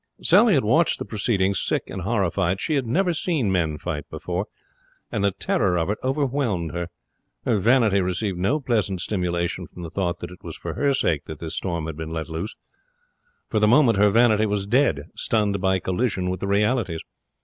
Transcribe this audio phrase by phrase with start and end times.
[0.23, 2.59] Sally had watched the proceedings, sick and horrified.
[2.59, 4.47] She had never seen men fight before,
[5.11, 6.87] and the terror of it overwhelmed her.
[7.45, 11.25] Her vanity received no pleasant stimulation from the thought that it was for her sake
[11.25, 12.55] that this storm had been let loose.
[13.47, 17.01] For the moment her vanity was dead, stunned by collision with the realities.